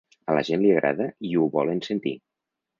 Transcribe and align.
A 0.31 0.37
la 0.37 0.41
gent 0.47 0.63
li 0.63 0.71
agrada 0.77 1.07
i 1.31 1.35
ho 1.43 1.47
volen 1.59 1.85
sentir. 1.91 2.19